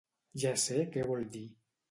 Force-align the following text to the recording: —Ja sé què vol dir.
—Ja 0.43 0.53
sé 0.63 0.79
què 0.95 1.05
vol 1.11 1.29
dir. 1.37 1.45